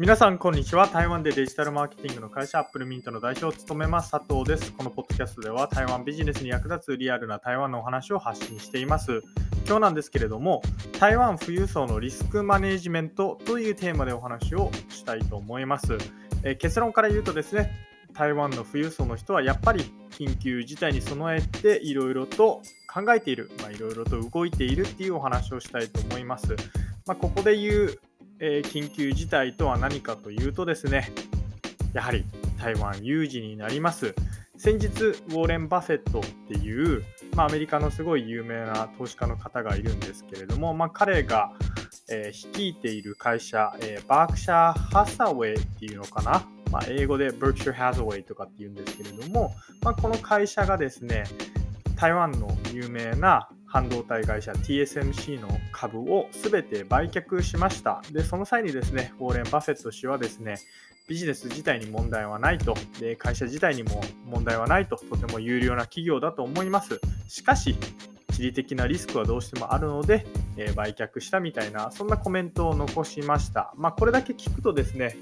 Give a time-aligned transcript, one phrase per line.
[0.00, 0.86] 皆さん、こんにちは。
[0.86, 4.72] 台湾でデジタルマーケティングの会社、アップルミントの代表を務めます、佐藤です。
[4.72, 9.20] このポッドキャストでは、台湾ビジネスに役立つリアルな台湾のお話を発信しています。
[9.66, 10.62] 今日なんですけれども、
[10.98, 15.98] 台湾富裕層のリスクマネジメントというテーマでお話をしたいと思います。
[16.44, 17.70] え、結論から言うとですね、
[18.14, 26.56] 台湾の富裕層の人はやっぱり緊急事態に備えていろいろと考えている、いろいろと動いているっていうお話をしたいと思います。
[27.06, 27.98] まあ、ここで言う
[28.40, 31.12] えー、緊急事態とは何かというとですね、
[31.92, 32.24] やはり
[32.58, 34.14] 台湾有事になります。
[34.56, 37.02] 先日、ウォーレン・バフェットっていう、
[37.34, 41.52] まあ、アメリカのすごい有名な投資家の方がいるんですけれども、まあ、彼が、
[42.10, 51.24] えー、率いている会社、えー、バークシャー・ハサウェイっていうのかな、まあ、英語で Berkshire Hathaway とかっていうんですけれども、まあ、この会社がですね、
[51.96, 58.02] 台湾の有名な半導体会社 TSMC の株を全て売却しました。
[58.10, 60.56] で、その際にですね、ウォーレン・バフェット氏はですね、
[61.06, 67.00] ビジネス自体に問題はないと、で会社自体にも問題はないと、とても有料な企業だと思います。
[67.28, 67.76] しかし、
[68.32, 70.26] 地理的なリスクはどうしてもあるので、
[70.56, 73.72] えー、売却したみたいな、そんなコメントを残しました。
[73.76, 75.16] まあ、これだけ聞くとですね、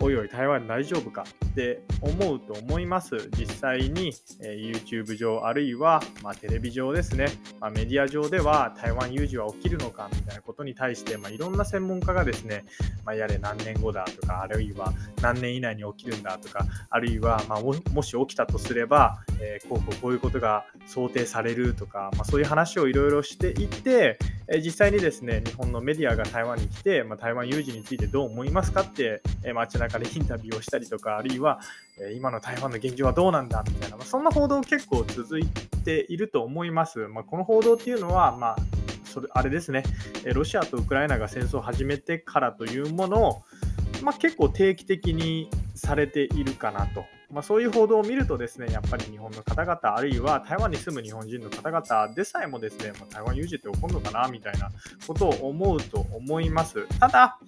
[0.00, 1.24] おいおい台湾大丈夫か？
[1.46, 3.28] って思うと思います。
[3.36, 7.26] 実際に、え、YouTube 上あるいは、ま、テレビ上ですね、
[7.58, 10.08] ま、メディア上では台湾有事は起きるのか？
[10.14, 12.64] みたいなことに対して、ま、いろんな専門家がですね、
[13.04, 31.60] ま、やれ何年後だとか、あるいは何年以内に起きるんだとか、あるいは、ま、もし起きたとすれば、え、こうこうこういうことが想定されるとか、ま、そういう話をいろいろしていて、え実際にですね、日本のメディアが台湾に来て、まあ、台湾有事についてどう思いますかって、え街中でインタビューをしたりとか、あるいは、
[32.00, 35.46] え今の台湾の現状はどうなんだみたいな、まあ、そんな報道結構続い
[35.84, 37.08] ていると思います。
[37.08, 38.56] まあ、この報道っていうのは、まあ、
[39.04, 39.82] それあれですね、
[40.34, 43.42] ロシアとウクライナが戦争を始めてからというものを、
[44.02, 47.04] まあ、結構定期的にされているかなと。
[47.30, 54.70] まあ、そういう報道を見るとですね、やっぱり日本の方々、あるいは台湾に住む日本人の方々でさえもですね、まあ、台湾有事って起こるのかなみたいな
[55.06, 56.86] ことを思うと思います。
[56.98, 57.38] ただ、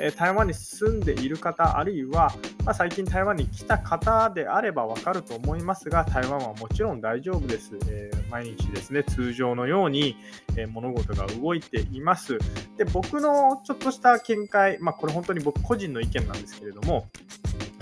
[0.00, 2.32] え台湾に住んでいる方、あるいは、
[2.64, 7.72] まあ、最近台湾に来た方であればわかると思いますが、台湾はもちろん大丈夫です。
[7.88, 10.16] えー、毎日ですね、通常のように、
[10.56, 12.38] えー、物事が動いています。
[12.76, 17.08] で、僕のちょっとした見解、まあ、これ本当に僕個人の意見なんですけれども、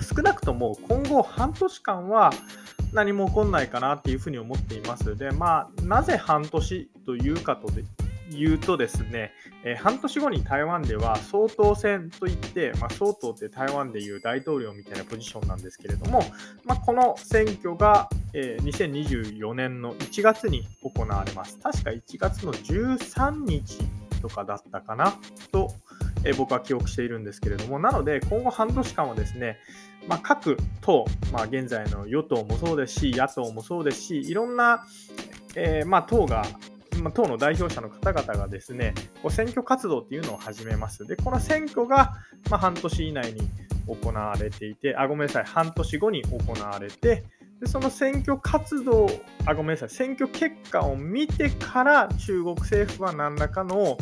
[0.02, 2.32] 少なくとも今後半年間は
[2.92, 5.16] 何も起こんないかなっていうふうに思っています。
[5.16, 7.68] で、まあ、なぜ半年というかと
[8.30, 9.32] 言うとですね、
[9.64, 16.22] えー、半年後に台湾では総統選といって、まあ、総統って台湾でいう大統領みたいなポジションなんですけれども、
[16.64, 21.58] まあ、この選挙が、えー、2024年の1月に行われます。
[21.58, 23.78] 確か1月の13日
[24.20, 25.14] とかだったかな
[25.50, 25.74] と
[26.24, 29.58] え僕は記憶しているんですけれども、なので今後半年間はですね、
[30.08, 34.84] まあ、各党、まあ、現在の与党もそうですし、野党もそうですし、いろんな、
[35.54, 36.44] えー、まあ、党が
[37.00, 41.06] ま党の代表者の方々がですね、こう選挙活動っていうのを始めます。
[41.06, 42.12] で、この選挙が、
[42.50, 43.48] ま半年以内に
[43.86, 47.24] 行われていて、あ、ごめんなさい、半年後に行われて、
[47.60, 49.08] でその選挙活動
[49.46, 53.96] あ、ごめんなさい、選挙結果を見てから中国政府は何らかの、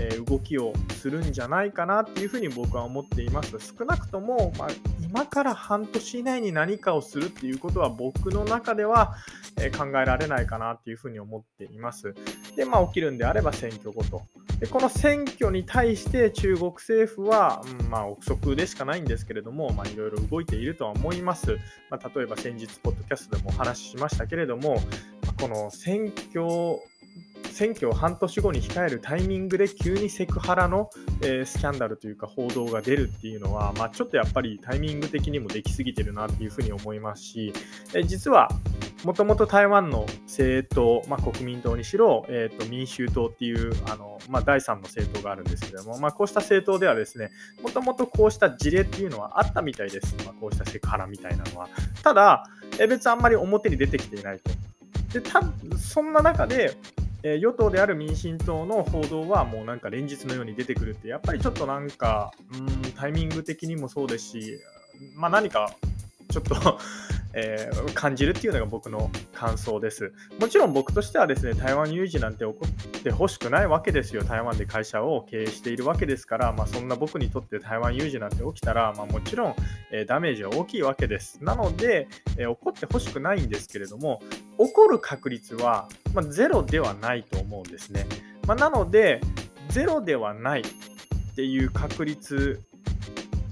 [0.00, 3.58] え動きをするんじゃないかなっていうふうに僕は思っています。
[3.78, 4.68] 少なくとも、まあ、
[5.02, 9.16] 今から半年以内に何かをするっていうことは僕の中では、
[9.58, 12.14] え考えられないかなっていうふうに思っています。
[12.56, 14.22] で、まあ起きるんであれば選挙ごと。
[14.58, 21.56] でこの選挙に対して中国政府は、うん、まあ憶測でしかないんですけれども、まあいろいろ動いているとは思います。
[21.90, 24.80] まあ、例えば先日、ポッドキャストでもお話ししましたけれども、
[25.40, 26.78] この選挙
[27.50, 30.90] 選挙を半年後に控えるタイミングで急にセクハラの、
[31.22, 37.52] えー、スキャンダルというか報道が出るっていうのは、まあ、ちょっとやっぱりタイミング的にもできすぎてるなっていうふうに思いますし、
[37.94, 38.48] えー、実は
[39.04, 47.30] もともと台湾の政党、まあ、国民党にしろ、えーと、民衆党っていうあの、まあ、第3の政党があるんですけども、まあ、こうした政党ではですね、
[47.62, 50.14] もともとこうした事例っていうのはあったみたいです。
[50.24, 51.68] まあ、こうしたセクハラみたいなのは。
[52.02, 52.44] ただ、
[52.78, 54.50] え別あんまり表に出てきていないと。
[55.18, 55.40] で、た
[55.78, 56.76] そんな中で、
[57.22, 62.56] え与党である民進党の報道はもうなんか連日のように出てくるって、やっぱりちょっとなんか、う
[62.88, 64.58] ん、タイミング的にもそうですし、
[65.14, 65.74] まあ、何か
[66.30, 66.78] ちょっと
[67.32, 70.12] えー、感じるっていうのが僕の感想です。
[70.40, 74.24] もちろん僕としてはですね、台湾有事なんて起こってほしくないわけですよ。
[74.24, 79.54] 台湾で会社を経営しているわけですから、まあ、そんな僕にとって台湾有事なんて起きたら、まあ、もちろん、
[79.92, 81.38] えー、ダメージは大きいわけです。
[81.44, 84.20] なので、えー、起こってほしくないんですけれども、
[84.60, 88.04] 起こる確率は、まあ、ゼロではないと思うんですね。
[88.46, 89.22] まあ、なので、
[89.68, 92.60] ゼロではないっていう確率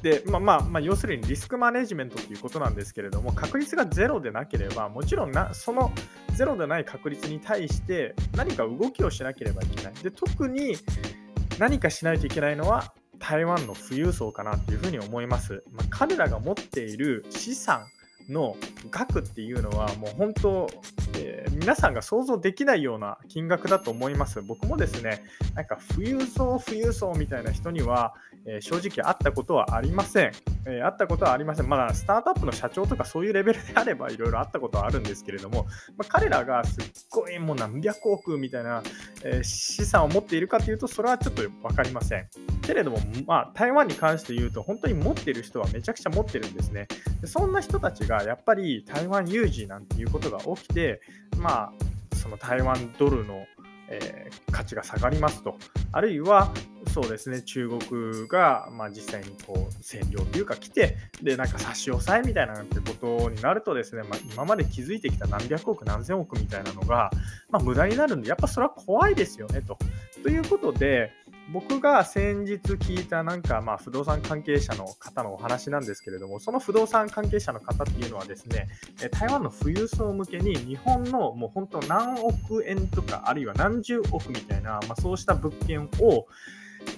[0.02, 5.92] で、まあまあ、まあ、要するにリスクマネジメントということなんですけれども、確率がゼロでなければ、もちろんなその
[6.34, 9.94] ゼロでない確率に対して何か動きをしなければいけない。
[9.94, 10.76] で特に
[11.58, 15.64] 何かしないといけないのは台湾の富裕層かなというふうに思います。
[15.72, 17.86] まあ、彼らが持っている資産
[18.28, 18.56] の
[18.90, 20.68] 額っていうのはもう本当、
[21.16, 24.42] えー、皆さんが想像できないような金額だと思います。
[24.42, 28.14] 僕もですね、なんか富裕層、富裕層みたいな人には、
[28.46, 30.32] えー、正直会ったことはありません。
[30.66, 31.68] えー、会ったことはありません。
[31.68, 35.64] まだスタートアップの社長とかそういうレベルであればいろいろあったことはあるんですけれども、
[35.96, 38.82] まあ、彼らがすっごいもう何百億みたいな、
[39.24, 42.28] え資産を持っているかというと、それはちょっと分かりません。
[42.68, 46.86] けれども、まあ、台湾に関して言うと、本当に持ってる人はめちゃくちゃ持ってるんですね。
[47.22, 51.00] でそんな人たちがやっぱり台湾有事なんていうことが起きて、
[51.38, 53.46] まあ、その台湾ドルの、
[53.88, 55.56] えー、価値が下がりますと、
[55.92, 56.52] あるいは
[56.92, 67.10] そうですね中国が、まあ、実際にこう占領というか来て、でなんか差し押さえみたいなってことになるとですね、まあ、今まで築いてきた何百億、何千億みたいなのが、
[67.48, 69.78] まあ、無駄になるんで、やっぱそれは怖いですよねと。
[70.22, 71.12] ということで、
[71.50, 78.68] 僕が先日聞いたなんかまあ不動産関係者の方のお話なんですけれども、その不動産関係者の方っていうのはですね、
[79.10, 86.26] 台湾の富裕層向けに日本のもう本当何億円とか、あるいは何十億みたいな、まあ、そうした物件を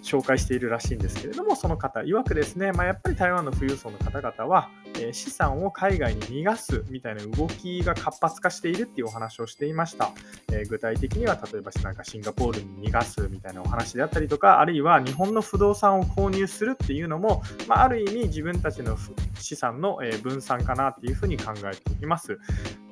[0.02, 4.68] 紹介しているらしいんですけれども、その方曰くですね、まあ、やっぱり台湾の富裕層の方々は、
[5.00, 10.10] え資産を海外に逃がすみたいな動きが活発化しているっていうお話をしていました。
[10.52, 18.96] えー、具体的には、例えばなんかシンガポールに逃がすみたいなお話であったりとか、あるいは日本の不動産を購入するっていうのも、まあ、ある意味自分たちの
[19.40, 22.38] 資産の分散かなっていうふうに考えています。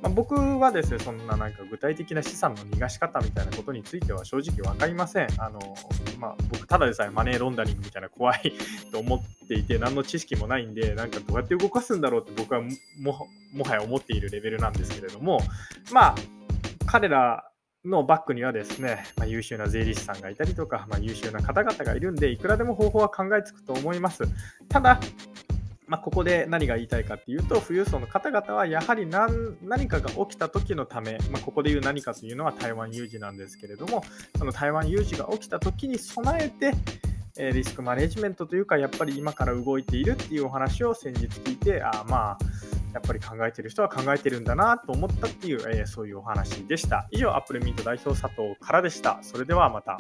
[0.03, 5.29] まあ、僕はですね、そんななんか具体的な資産の逃がし方みたいなことについては正直分かりません。
[5.39, 5.59] あの
[6.19, 8.53] まあ、僕、ただでさえマネーロンダリングみたいな怖い
[8.93, 12.63] と思っていて、何の知識もないんで、なんかどうやって動かすんだろうって僕は
[13.03, 13.29] も
[13.65, 15.41] はや思っているレベルなんですけれども、
[15.93, 16.15] まあ、
[16.87, 17.45] 彼ら
[17.85, 24.25] のバックにはですね、まあ、優秀な税理士さんがいたりとか、まあ、優秀な方々がいるんで、いくらでも方法は考えつくと思います。
[24.69, 25.01] ただ、
[25.89, 34.05] まあ、ここで何が言いたいかっていうと、富裕層の方々はやはり何何かが起きた時のため、まあ、ここで言う何かというのは台湾有事なんですけれども、
[34.37, 36.75] その台湾有事が起きた時に備えて、
[37.53, 42.39] リスクマネジメントというか、やっぱり今から動いているっていうお話を先日聞いて、あまあ、
[42.93, 47.07] やっぱり考えてる人は考えてるんだなと思ったっていう、えー、そういうお話でした。
[47.11, 49.21] 以上、アップルミント代表佐藤からでした。
[49.23, 49.97] それではまた。